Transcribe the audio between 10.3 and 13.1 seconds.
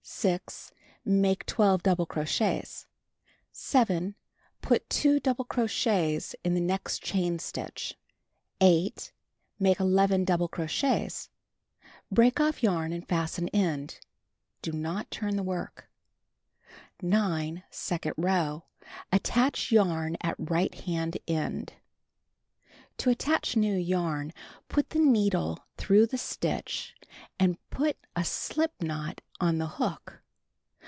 crochets. Break off yarn and